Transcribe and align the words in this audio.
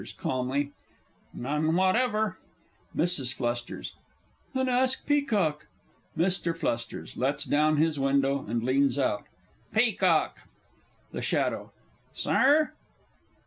(calmly). 0.17 0.71
None 1.31 1.75
whatever. 1.75 2.39
MRS. 2.97 3.33
F. 3.39 3.91
Then 4.55 4.67
ask 4.67 5.05
Peacock. 5.05 5.67
MR. 6.17 6.55
F. 7.07 7.15
(lets 7.17 7.43
down 7.43 7.77
his 7.77 7.99
window, 7.99 8.43
and 8.47 8.63
leans 8.63 8.97
out). 8.97 9.25
Peacock! 9.71 10.39
THE 11.11 11.21
SHADOW. 11.21 11.71
Sir? 12.15 12.73